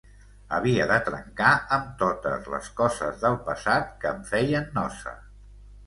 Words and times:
Havia 0.55 0.87
de 0.91 0.97
trencar 1.09 1.51
amb 1.77 1.93
totes 2.01 2.49
les 2.55 2.73
coses 2.83 3.23
del 3.27 3.39
passat 3.53 3.97
que 4.03 4.15
em 4.17 4.29
feien 4.35 4.71
nosa. 4.81 5.19